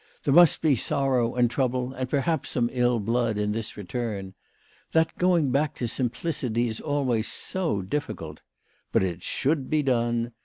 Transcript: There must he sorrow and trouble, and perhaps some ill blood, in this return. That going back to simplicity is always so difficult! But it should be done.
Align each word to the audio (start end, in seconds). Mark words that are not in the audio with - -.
There 0.23 0.33
must 0.33 0.63
he 0.63 0.75
sorrow 0.75 1.35
and 1.35 1.47
trouble, 1.47 1.93
and 1.93 2.09
perhaps 2.09 2.49
some 2.49 2.71
ill 2.73 2.99
blood, 2.99 3.37
in 3.37 3.51
this 3.51 3.77
return. 3.77 4.33
That 4.93 5.15
going 5.19 5.51
back 5.51 5.75
to 5.75 5.87
simplicity 5.87 6.67
is 6.67 6.81
always 6.81 7.27
so 7.31 7.83
difficult! 7.83 8.41
But 8.91 9.03
it 9.03 9.21
should 9.21 9.69
be 9.69 9.83
done. 9.83 10.31